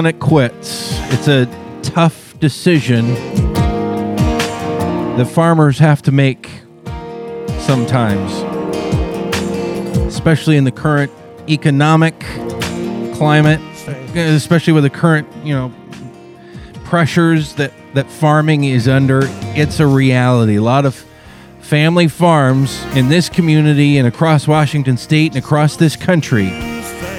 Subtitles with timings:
[0.00, 0.98] calling it quits.
[1.12, 1.44] It's a
[1.82, 3.12] tough decision
[5.16, 6.48] that farmers have to make
[7.58, 8.32] sometimes,
[10.06, 11.12] especially in the current
[11.50, 12.18] economic
[13.14, 13.60] climate,
[14.16, 15.70] especially with the current, you know,
[16.84, 19.20] pressures that that farming is under.
[19.54, 20.56] It's a reality.
[20.56, 21.04] A lot of
[21.60, 26.50] family farms in this community and across Washington state and across this country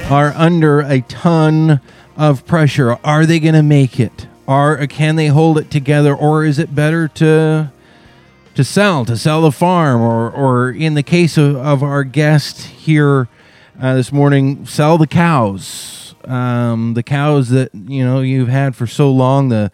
[0.10, 1.80] are under a ton
[2.18, 2.98] of pressure.
[3.04, 4.28] Are they going to make it?
[4.48, 7.72] Are can they hold it together or is it better to
[8.56, 12.62] to sell, to sell the farm, or, or in the case of, of our guest
[12.62, 13.30] here
[13.80, 18.88] uh, this morning, sell the cows, um, the cows that you know you've had for
[18.88, 19.72] so long, the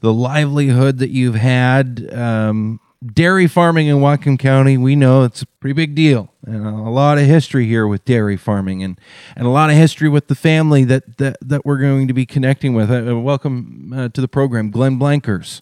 [0.00, 2.08] the livelihood that you've had.
[2.12, 6.90] Um, dairy farming in Whatcom County, we know it's a pretty big deal, and a
[6.90, 9.00] lot of history here with dairy farming, and,
[9.36, 12.26] and a lot of history with the family that that, that we're going to be
[12.26, 12.90] connecting with.
[12.90, 15.60] Uh, welcome uh, to the program, Glenn Blankers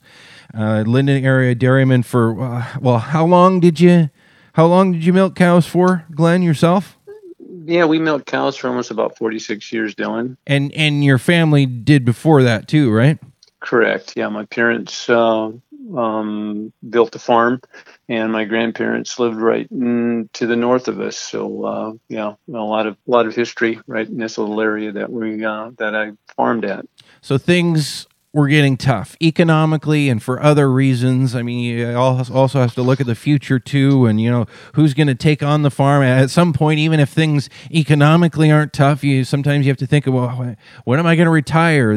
[0.54, 4.10] uh, Lynden area dairyman for uh, well, how long did you
[4.54, 6.98] how long did you milk cows for, Glenn yourself?
[7.66, 10.36] Yeah, we milked cows for almost about forty six years, Dylan.
[10.46, 13.18] And and your family did before that too, right?
[13.60, 14.14] Correct.
[14.16, 15.50] Yeah, my parents uh,
[15.94, 17.60] um, built a farm,
[18.08, 21.16] and my grandparents lived right to the north of us.
[21.16, 25.10] So uh, yeah, a lot of lot of history right in this little area that
[25.10, 26.86] we uh, that I farmed at.
[27.20, 31.34] So things we're getting tough economically and for other reasons.
[31.34, 34.92] I mean, you also have to look at the future too, and you know who's
[34.92, 36.78] going to take on the farm at some point.
[36.78, 41.06] Even if things economically aren't tough, you sometimes you have to think, well, when am
[41.06, 41.96] I going to retire?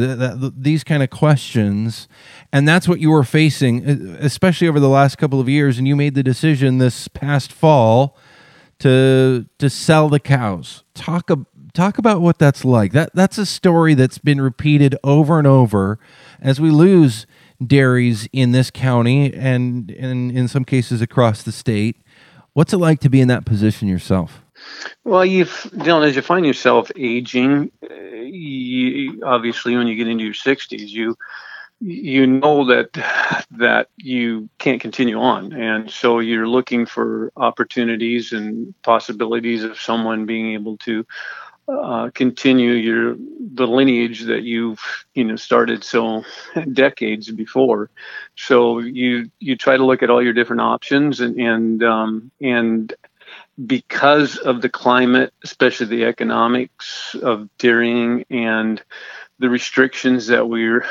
[0.55, 2.07] These kind of questions,
[2.53, 3.85] and that's what you were facing,
[4.21, 5.77] especially over the last couple of years.
[5.77, 8.17] And you made the decision this past fall
[8.79, 10.85] to to sell the cows.
[10.93, 11.29] Talk
[11.73, 12.91] talk about what that's like.
[12.93, 15.99] That that's a story that's been repeated over and over
[16.41, 17.25] as we lose
[17.65, 21.97] dairies in this county and, and in some cases across the state.
[22.53, 24.41] What's it like to be in that position yourself?
[25.03, 30.23] Well, you Dylan, as you find yourself aging, uh, you, obviously when you get into
[30.23, 31.17] your 60s, you
[31.81, 32.91] you know that
[33.51, 40.25] that you can't continue on and so you're looking for opportunities and possibilities of someone
[40.25, 41.05] being able to
[41.69, 43.15] uh, continue your
[43.53, 44.81] the lineage that you've
[45.13, 46.23] you know started so
[46.73, 47.89] decades before.
[48.35, 52.93] So you you try to look at all your different options and and um, and
[53.65, 58.81] because of the climate, especially the economics of dairying and
[59.39, 60.85] the restrictions that we're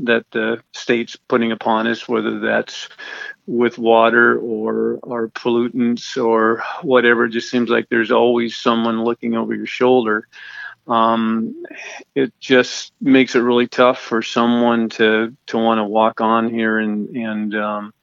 [0.00, 2.88] that the state's putting upon us, whether that's
[3.48, 7.24] with water or or pollutants or whatever.
[7.24, 10.28] It just seems like there's always someone looking over your shoulder.
[10.86, 11.64] Um,
[12.14, 16.78] it just makes it really tough for someone to to want to walk on here
[16.78, 17.94] and and um,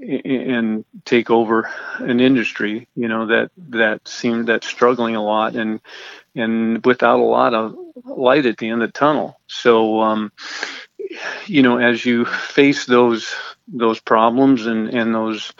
[0.00, 1.68] and take over
[1.98, 2.88] an industry.
[2.94, 5.80] You know that that seems that's struggling a lot and
[6.36, 9.40] and without a lot of light at the end of the tunnel.
[9.48, 10.00] So.
[10.00, 10.32] Um,
[11.46, 13.34] you know, as you face those
[13.68, 15.52] those problems and and those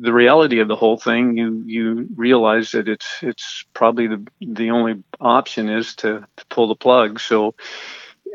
[0.00, 4.70] the reality of the whole thing, you you realize that it's it's probably the the
[4.70, 7.20] only option is to, to pull the plug.
[7.20, 7.54] So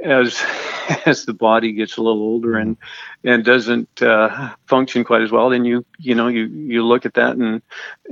[0.04, 0.44] as
[1.06, 2.78] as the body gets a little older and
[3.24, 7.16] and doesn't uh, function quite as well, then you you know you you look at
[7.16, 7.62] that and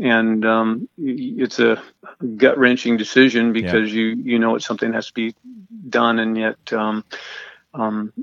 [0.01, 1.81] and um, it's a
[2.35, 4.01] gut wrenching decision because yeah.
[4.01, 5.35] you you know it's something that has to be
[5.89, 7.03] done, and yet um,
[7.77, 8.13] um,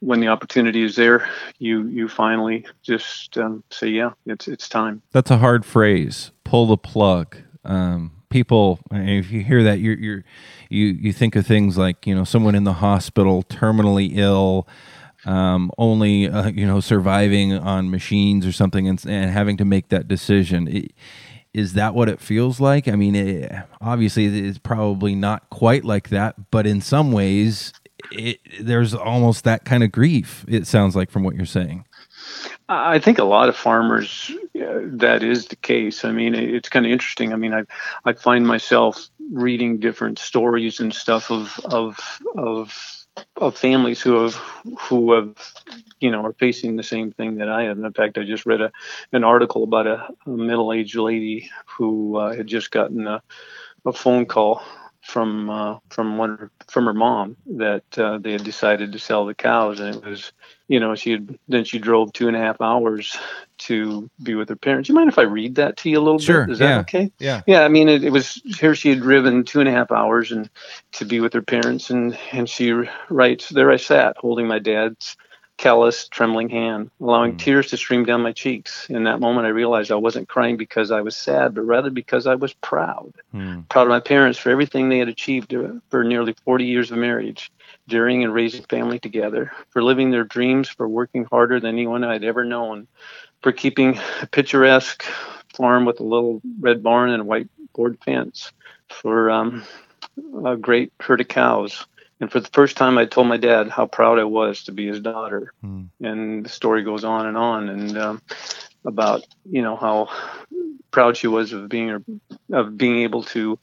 [0.00, 5.02] when the opportunity is there, you you finally just um, say, "Yeah, it's it's time."
[5.12, 6.30] That's a hard phrase.
[6.44, 7.36] Pull the plug.
[7.64, 10.24] Um, people, if you hear that, you're you're
[10.68, 14.68] you you think of things like you know someone in the hospital, terminally ill.
[15.24, 19.88] Um, only uh, you know surviving on machines or something and, and having to make
[19.90, 20.92] that decision it,
[21.54, 26.08] is that what it feels like i mean it, obviously it's probably not quite like
[26.08, 27.72] that but in some ways
[28.10, 30.44] it, there's almost that kind of grief.
[30.48, 31.84] It sounds like from what you're saying.
[32.68, 36.04] I think a lot of farmers uh, that is the case.
[36.04, 37.32] I mean, it's kind of interesting.
[37.32, 37.64] I mean, I
[38.04, 41.98] I find myself reading different stories and stuff of of
[42.36, 43.02] of
[43.36, 44.34] of families who have
[44.78, 45.36] who have
[46.00, 47.78] you know are facing the same thing that I have.
[47.78, 48.72] In fact, I just read a
[49.12, 53.22] an article about a, a middle aged lady who uh, had just gotten a,
[53.84, 54.62] a phone call
[55.02, 59.34] from uh, from one from her mom that uh, they had decided to sell the
[59.34, 60.32] cows, and it was
[60.68, 63.16] you know she had then she drove two and a half hours
[63.58, 64.88] to be with her parents.
[64.88, 66.52] You mind if I read that to you a little sure, bit?
[66.52, 67.12] Is yeah, that okay?
[67.18, 67.42] Yeah.
[67.46, 67.62] Yeah.
[67.62, 68.74] I mean, it, it was here.
[68.74, 70.48] She had driven two and a half hours and
[70.92, 72.72] to be with her parents, and and she
[73.10, 75.16] writes, "There I sat, holding my dad's
[75.62, 77.38] callous, trembling hand, allowing mm.
[77.38, 78.90] tears to stream down my cheeks.
[78.90, 82.26] In that moment, I realized I wasn't crying because I was sad, but rather because
[82.26, 83.12] I was proud.
[83.32, 83.68] Mm.
[83.68, 85.54] Proud of my parents for everything they had achieved
[85.88, 87.52] for nearly 40 years of marriage,
[87.86, 92.24] during and raising family together, for living their dreams, for working harder than anyone I'd
[92.24, 92.88] ever known,
[93.40, 95.04] for keeping a picturesque
[95.54, 98.50] farm with a little red barn and a white board fence,
[98.88, 99.62] for um,
[100.44, 101.86] a great herd of cows
[102.22, 104.86] and for the first time, I told my dad how proud I was to be
[104.86, 105.52] his daughter.
[105.64, 105.88] Mm.
[106.00, 108.22] And the story goes on and on, and um,
[108.84, 110.08] about you know how
[110.92, 112.20] proud she was of being
[112.52, 113.58] of being able to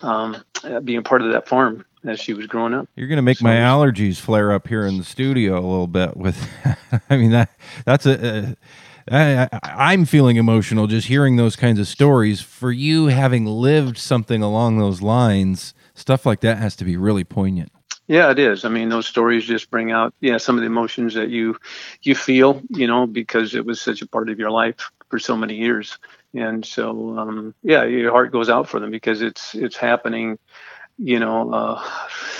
[0.00, 0.42] um,
[0.82, 2.88] be a part of that farm as she was growing up.
[2.96, 5.86] You're going to make so, my allergies flare up here in the studio a little
[5.86, 6.16] bit.
[6.16, 6.48] With,
[7.10, 7.50] I mean that
[7.84, 8.38] that's a.
[8.38, 8.56] a
[9.12, 12.40] I, I'm feeling emotional just hearing those kinds of stories.
[12.40, 17.24] For you, having lived something along those lines, stuff like that has to be really
[17.24, 17.72] poignant.
[18.10, 18.64] Yeah, it is.
[18.64, 21.56] I mean, those stories just bring out yeah some of the emotions that you
[22.02, 25.36] you feel, you know, because it was such a part of your life for so
[25.36, 25.96] many years.
[26.34, 30.40] And so um, yeah, your heart goes out for them because it's it's happening
[31.02, 31.88] you know, uh,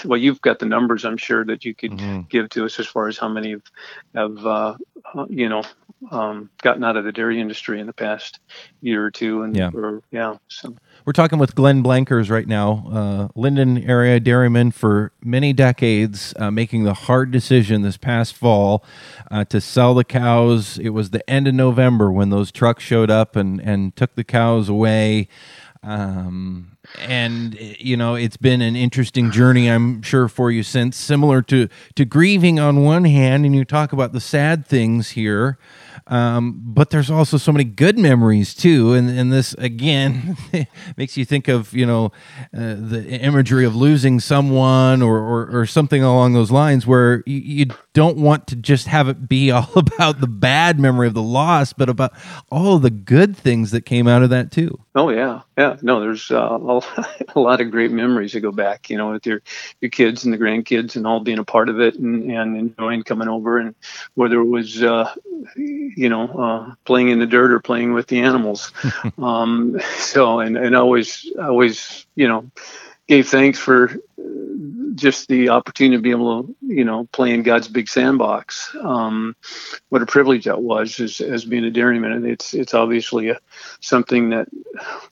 [0.04, 2.22] well, you've got the numbers, I'm sure, that you could mm-hmm.
[2.28, 3.62] give to us as far as how many have,
[4.14, 4.74] have uh,
[5.14, 5.62] uh, you know,
[6.10, 8.40] um, gotten out of the dairy industry in the past
[8.80, 9.42] year or two.
[9.42, 10.36] And yeah, or, yeah.
[10.48, 10.74] So
[11.04, 16.50] we're talking with Glenn Blankers right now, uh, Lynden area dairyman for many decades, uh,
[16.50, 18.84] making the hard decision this past fall
[19.30, 20.78] uh, to sell the cows.
[20.78, 24.24] It was the end of November when those trucks showed up and and took the
[24.24, 25.28] cows away.
[25.82, 31.42] Um, and you know it's been an interesting journey i'm sure for you since similar
[31.42, 35.58] to to grieving on one hand and you talk about the sad things here
[36.10, 40.36] um, but there's also so many good memories too, and and this again
[40.96, 42.06] makes you think of you know
[42.52, 47.38] uh, the imagery of losing someone or, or, or something along those lines, where you,
[47.38, 51.22] you, don't want to just have it be all about the bad memory of the
[51.22, 52.12] loss, but about
[52.50, 54.80] all the good things that came out of that too.
[54.96, 55.76] Oh yeah, yeah.
[55.80, 56.58] No, there's uh,
[57.36, 59.42] a lot of great memories to go back, you know, with your
[59.80, 63.04] your kids and the grandkids and all being a part of it and, and enjoying
[63.04, 63.76] coming over and
[64.14, 65.14] whether it was uh,
[66.00, 68.72] you know, uh, playing in the dirt or playing with the animals.
[69.18, 72.50] um, so, and, and always, always, you know,
[73.06, 73.94] gave thanks for
[74.94, 78.74] just the opportunity to be able to, you know, play in God's big sandbox.
[78.80, 79.34] Um,
[79.88, 82.12] what a privilege that was as, as being a dairyman.
[82.12, 83.38] And it's, it's obviously a,
[83.80, 84.48] something that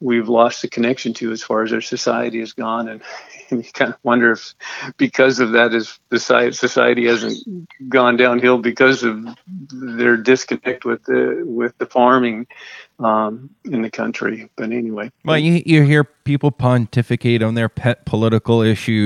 [0.01, 2.89] we've lost the connection to as far as our society has gone.
[2.89, 3.03] And,
[3.51, 4.55] and you kind of wonder if
[4.97, 7.39] because of that is the society hasn't
[7.89, 12.47] gone downhill because of their disconnect with the with the farming
[12.99, 14.51] um, in the country.
[14.57, 18.98] But anyway, well, you you hear people pontificate on their pet political issues.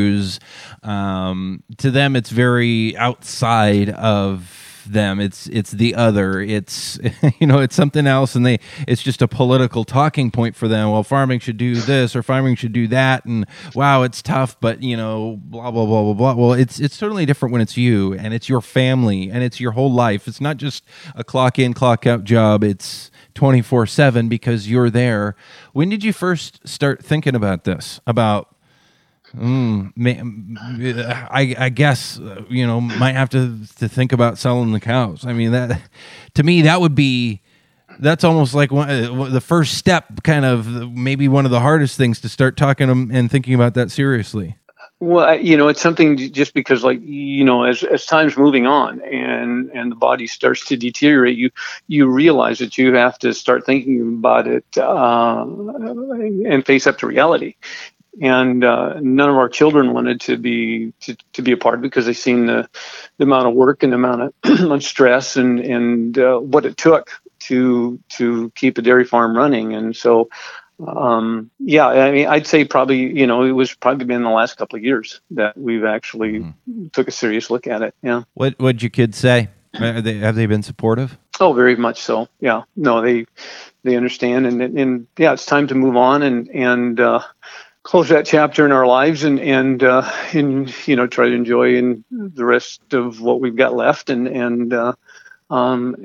[0.83, 5.21] Um, to them, it's very outside of them.
[5.21, 6.41] It's it's the other.
[6.41, 6.99] It's
[7.39, 10.91] you know it's something else and they it's just a political talking point for them.
[10.91, 14.83] Well farming should do this or farming should do that and wow it's tough but
[14.83, 16.35] you know blah blah blah blah blah.
[16.35, 19.73] Well it's it's certainly different when it's you and it's your family and it's your
[19.73, 20.27] whole life.
[20.29, 20.85] It's not just
[21.15, 22.65] a clock in clock out job.
[22.65, 25.37] It's 24 7 because you're there.
[25.73, 28.52] When did you first start thinking about this about
[29.37, 30.59] Mm,
[31.31, 35.25] I, I guess uh, you know might have to to think about selling the cows.
[35.25, 35.81] I mean that
[36.35, 37.41] to me that would be
[37.99, 41.97] that's almost like one, uh, the first step, kind of maybe one of the hardest
[41.97, 44.57] things to start talking and thinking about that seriously.
[45.03, 49.01] Well, you know, it's something just because, like, you know, as as time's moving on
[49.01, 51.51] and and the body starts to deteriorate, you
[51.89, 57.09] you realize that you have to start thinking about it uh, and face up to
[57.09, 57.57] reality
[58.21, 62.07] and uh, none of our children wanted to be to, to be a part because
[62.07, 62.69] they seen the,
[63.19, 67.11] the amount of work and the amount of stress and and uh, what it took
[67.41, 69.75] to to keep a dairy farm running.
[69.75, 70.29] And so
[70.87, 74.57] um, yeah i mean i'd say probably you know it was probably been the last
[74.57, 76.87] couple of years that we've actually mm-hmm.
[76.89, 77.95] took a serious look at it.
[78.03, 78.23] Yeah.
[78.35, 79.49] What what'd your kids say?
[79.79, 81.17] They, have they been supportive?
[81.41, 82.29] Oh very much so.
[82.41, 82.63] Yeah.
[82.77, 83.27] No they
[83.85, 87.23] they understand and and yeah it's time to move on and and uh,
[87.83, 91.75] close that chapter in our lives and and uh, and you know try to enjoy
[91.75, 94.93] in the rest of what we've got left and and uh,
[95.51, 95.97] um,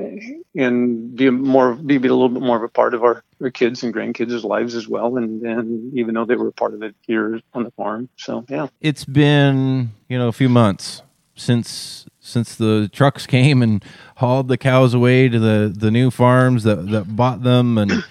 [0.56, 3.84] and be more be, a little bit more of a part of our their kids
[3.84, 5.18] and grandkids' lives as well.
[5.18, 8.10] And, and even though they were a part of it here on the farm.
[8.18, 8.68] So, yeah.
[8.82, 11.02] It's been, you know, a few months
[11.36, 13.84] since since the trucks came and
[14.18, 18.04] hauled the cows away to the, the new farms that, that bought them and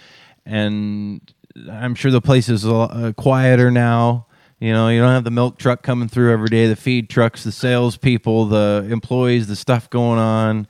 [0.47, 1.35] and
[1.71, 4.27] I'm sure the place is uh, quieter now.
[4.59, 7.45] You know, you don't have the milk truck coming through every day, the feed trucks,
[7.45, 10.67] the salespeople, the employees, the stuff going on.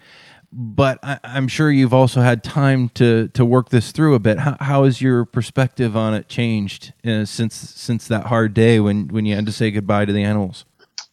[0.52, 4.38] But I, am sure you've also had time to to work this through a bit.
[4.38, 9.08] How, how has your perspective on it changed uh, since since that hard day when
[9.08, 10.64] when you had to say goodbye to the animals?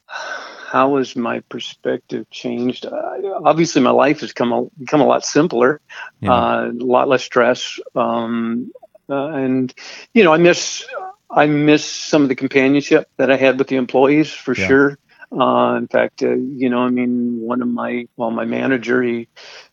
[0.07, 2.87] How has my perspective changed?
[2.87, 5.81] Uh, obviously, my life has come a, become a lot simpler,
[6.19, 6.33] yeah.
[6.33, 8.71] uh, a lot less stress, um,
[9.09, 9.73] uh, and
[10.13, 10.85] you know, I miss
[11.29, 14.67] I miss some of the companionship that I had with the employees for yeah.
[14.67, 14.99] sure.
[15.31, 19.27] Uh, in fact, uh, you know, I mean, one of my, well, my manager, he,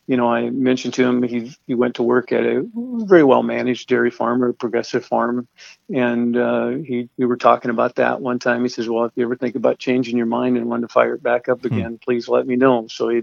[0.06, 3.42] you know, I mentioned to him he he went to work at a very well
[3.42, 5.46] managed dairy farm or progressive farm,
[5.94, 8.62] and uh, he we were talking about that one time.
[8.62, 11.14] He says, "Well, if you ever think about changing your mind and want to fire
[11.14, 11.66] it back up hmm.
[11.66, 11.96] again, hmm.
[11.96, 13.22] please let me know." So he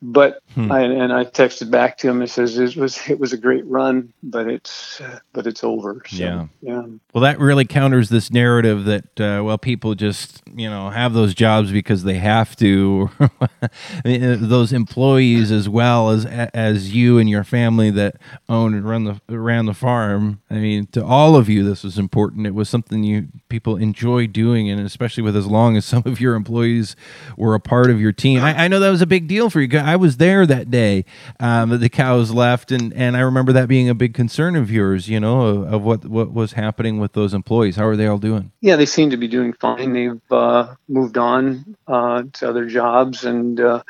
[0.00, 0.70] but hmm.
[0.70, 3.66] I, and I texted back to him and says it was it was a great
[3.66, 5.02] run, but it's
[5.32, 6.02] but it's over.
[6.06, 6.82] So, yeah, yeah.
[7.12, 11.34] Well, that really counters this narrative that uh, well, people just you know have those
[11.34, 13.10] jobs because they have to.
[14.04, 18.16] those employees as well as as you and your family that
[18.48, 20.40] own and run the ran the farm.
[20.48, 22.46] I mean, to all of you, this was important.
[22.46, 26.20] It was something you people enjoy doing, and especially with as long as some of
[26.20, 26.94] your employees
[27.36, 28.40] were a part of your team.
[28.40, 30.70] I, I know that was a big deal for you guys I was there that
[30.70, 31.06] day
[31.40, 34.70] um, that the cows left, and, and I remember that being a big concern of
[34.70, 35.08] yours.
[35.08, 37.76] You know, of, of, what what was happening with those employees.
[37.76, 38.52] How are they all doing?
[38.60, 39.94] Yeah, they seem to be doing fine.
[39.94, 43.82] They've uh, moved on uh, to other jobs, and uh,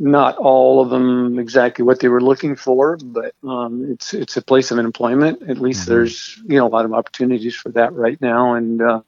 [0.00, 4.42] not all of them exactly what they were looking for, but um, it's it's a
[4.42, 5.48] place of employment.
[5.48, 5.92] At least mm-hmm.
[5.92, 9.02] there's you know a lot of opportunities for that right now, and uh,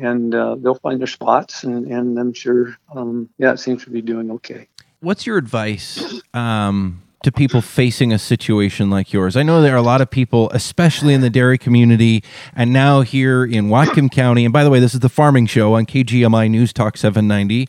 [0.00, 3.90] and uh, they'll find their spots, and and I'm sure um, yeah, it seems to
[3.90, 4.68] be doing okay
[5.04, 9.36] what's your advice um, to people facing a situation like yours?
[9.36, 12.24] I know there are a lot of people, especially in the dairy community,
[12.56, 14.44] and now here in Whatcom County.
[14.44, 17.62] And by the way, this is the Farming Show on KGMI News Talk 790.
[17.62, 17.66] I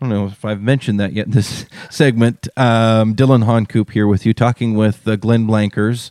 [0.00, 2.48] don't know if I've mentioned that yet in this segment.
[2.56, 6.10] Um, Dylan Honcoop here with you, talking with Glenn Blankers.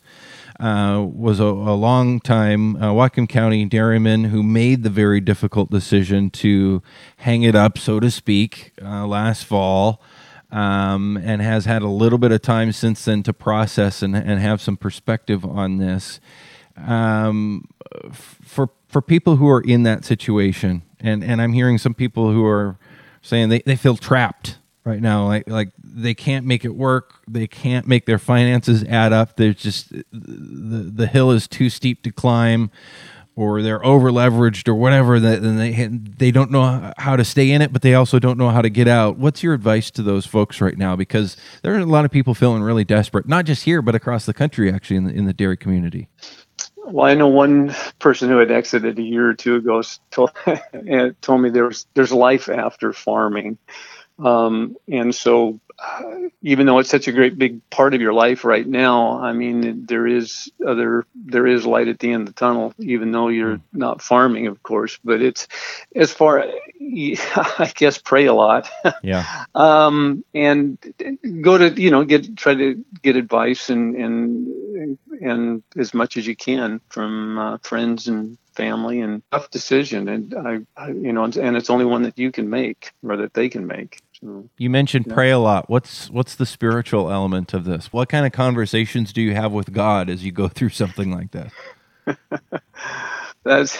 [0.60, 5.72] Uh, was a, a, long time uh, Whatcom County dairyman who made the very difficult
[5.72, 6.82] decision to
[7.18, 10.00] hang it up, so to speak, uh, last fall
[10.54, 14.40] um, and has had a little bit of time since then to process and, and
[14.40, 16.20] have some perspective on this.
[16.78, 17.68] Um,
[18.12, 22.46] for for people who are in that situation, and, and I'm hearing some people who
[22.46, 22.78] are
[23.24, 27.48] saying they, they feel trapped right now, like like they can't make it work, they
[27.48, 29.38] can't make their finances add up.
[29.38, 32.70] There's just the the hill is too steep to climb
[33.36, 35.88] or they're over leveraged or whatever and they
[36.18, 38.70] they don't know how to stay in it but they also don't know how to
[38.70, 39.18] get out.
[39.18, 40.96] What's your advice to those folks right now?
[40.96, 44.26] Because there are a lot of people feeling really desperate not just here but across
[44.26, 46.08] the country actually in the, in the dairy community.
[46.78, 50.32] Well i know one person who had exited a year or two ago told,
[51.22, 53.58] told me there was there's life after farming.
[54.20, 55.60] Um, and so
[56.42, 59.86] even though it's such a great big part of your life right now, I mean,
[59.86, 63.58] there is other there is light at the end of the tunnel, even though you're
[63.58, 63.78] hmm.
[63.78, 65.00] not farming, of course.
[65.04, 65.48] But it's
[65.96, 66.46] as far,
[66.80, 68.70] I guess, pray a lot.
[69.02, 69.46] Yeah.
[69.56, 70.78] um, and
[71.42, 76.28] go to you know get try to get advice and and and as much as
[76.28, 81.24] you can from uh, friends and family and tough decision and I, I, you know
[81.24, 84.02] and it's only one that you can make or that they can make
[84.58, 85.14] you mentioned yeah.
[85.14, 85.70] pray a lot.
[85.70, 87.92] What's what's the spiritual element of this?
[87.92, 91.32] What kind of conversations do you have with God as you go through something like
[91.32, 91.52] that?
[93.44, 93.78] that's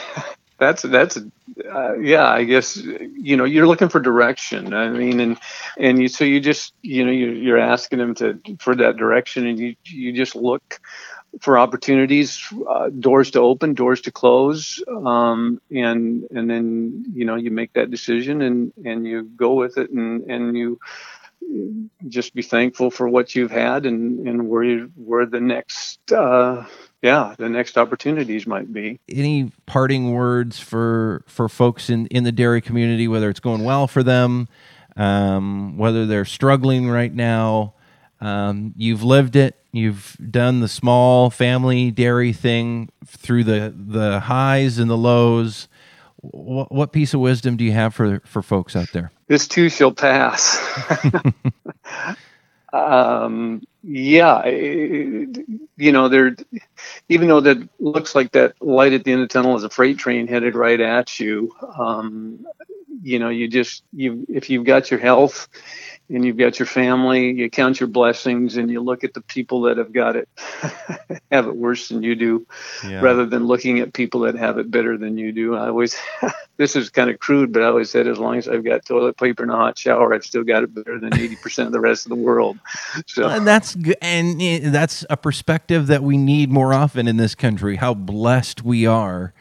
[0.60, 2.28] that's that's uh, yeah.
[2.28, 4.74] I guess you know you're looking for direction.
[4.74, 5.38] I mean, and
[5.78, 9.48] and you so you just you know you're, you're asking him to for that direction,
[9.48, 10.80] and you you just look
[11.40, 17.36] for opportunities, uh, doors to open, doors to close, um, and and then you know
[17.36, 20.80] you make that decision and and you go with it and and you
[22.08, 26.66] just be thankful for what you've had and and where you, where the next uh,
[27.02, 29.00] yeah the next opportunities might be.
[29.10, 33.88] Any parting words for for folks in in the dairy community, whether it's going well
[33.88, 34.48] for them,
[34.96, 37.74] um, whether they're struggling right now.
[38.22, 39.63] Um, you've lived it.
[39.74, 45.68] You've done the small family dairy thing through the the highs and the lows.
[46.18, 49.12] What, what piece of wisdom do you have for for folks out there?
[49.28, 50.60] This too shall pass.
[52.74, 56.36] um, yeah, you know, there
[57.10, 59.72] even though that looks like that light at the end of the tunnel is a
[59.72, 62.46] freight train headed right at you, um,
[63.02, 65.48] you know, you just you if you've got your health
[66.10, 69.62] and you've got your family, you count your blessings and you look at the people
[69.62, 70.28] that have got it
[71.32, 72.46] have it worse than you do
[72.86, 73.00] yeah.
[73.00, 75.56] rather than looking at people that have it better than you do.
[75.56, 75.98] I always
[76.58, 79.18] this is kind of crude, but I always said as long as I've got toilet
[79.18, 82.06] paper and a hot shower, I've still got it better than 80% of the rest
[82.06, 82.58] of the world.
[83.08, 84.40] So and that's good and
[84.74, 89.34] that's a perspective that we need more often in this country, how blessed we are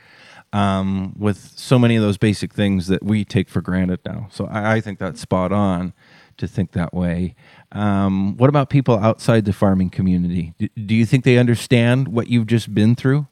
[0.52, 4.28] um, with so many of those basic things that we take for granted now.
[4.30, 5.92] So I, I think that's spot on
[6.38, 7.34] to think that way.
[7.72, 10.54] Um, what about people outside the farming community?
[10.58, 13.26] Do, do, you think they understand what you've just been through?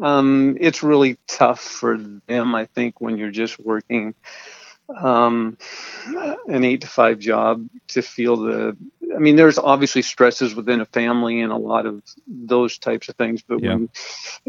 [0.00, 4.14] Um, it's really tough for them, I think, when you're just working
[4.96, 5.58] um,
[6.48, 8.76] an eight to five job to feel the
[9.14, 13.16] I mean, there's obviously stresses within a family and a lot of those types of
[13.16, 13.42] things.
[13.42, 13.74] But yeah.
[13.74, 13.88] when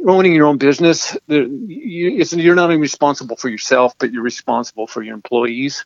[0.08, 5.02] owning your own business, you, you're not only responsible for yourself, but you're responsible for
[5.02, 5.86] your employees.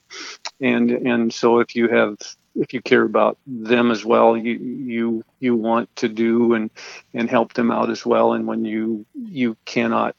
[0.59, 2.17] And and so if you have
[2.55, 6.69] if you care about them as well, you you you want to do and
[7.13, 8.33] and help them out as well.
[8.33, 10.15] And when you you cannot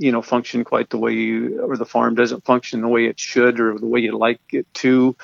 [0.00, 3.20] you know function quite the way you or the farm doesn't function the way it
[3.20, 5.14] should or the way you like it to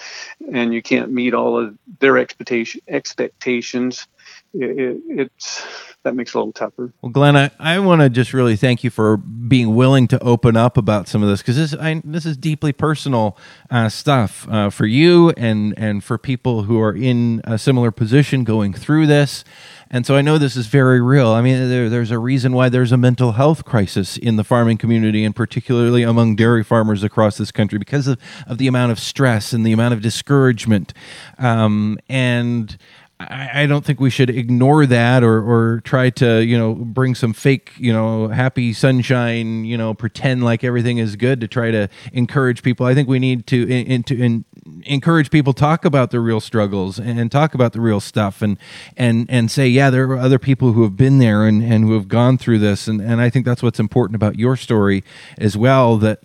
[0.53, 4.07] and you can't meet all of their expectation expectations
[4.55, 5.67] it, it, it's
[6.07, 6.93] that makes it a little tougher.
[7.03, 10.57] Well, Glenn, I, I want to just really thank you for being willing to open
[10.57, 13.37] up about some of this because this I, this is deeply personal
[13.71, 18.45] uh, stuff uh, for you and and for people who are in a similar position
[18.45, 19.45] going through this.
[19.89, 21.29] And so I know this is very real.
[21.29, 24.79] I mean, there, there's a reason why there's a mental health crisis in the farming
[24.79, 28.99] community, and particularly among dairy farmers across this country, because of, of the amount of
[28.99, 30.93] stress and the amount of discouragement.
[31.39, 32.77] Um, and
[33.19, 37.15] I, I don't think we should ignore that or, or try to, you know, bring
[37.15, 41.71] some fake, you know, happy sunshine, you know, pretend like everything is good to try
[41.71, 42.85] to encourage people.
[42.85, 44.45] I think we need to, in, in, to in,
[44.85, 48.59] encourage people talk about the real struggles and talk about the real stuff and
[48.97, 51.95] and and say yeah there are other people who have been there and, and who
[51.95, 55.05] have gone through this and, and I think that's what's important about your story
[55.39, 56.23] as well that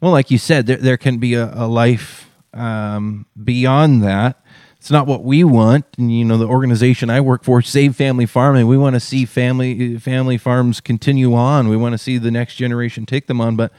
[0.00, 4.42] well like you said there, there can be a, a life um, beyond that
[4.82, 5.84] it's not what we want.
[5.96, 9.24] And you know, the organization I work for, Save Family Farming, we want to see
[9.24, 11.68] family family farms continue on.
[11.68, 13.54] We want to see the next generation take them on.
[13.54, 13.70] But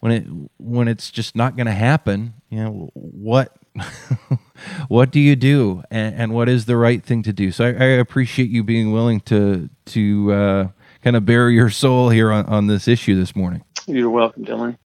[0.00, 0.26] when it
[0.58, 3.56] when it's just not going to happen, you know, what
[4.88, 7.52] what do you do, and, and, what is the right thing to do?
[7.52, 10.68] So I, I appreciate you being willing to to uh,
[11.04, 13.62] kind of bare your soul here on, on this issue this morning.
[13.86, 14.78] You're welcome, Dylan.